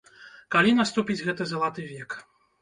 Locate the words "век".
1.93-2.19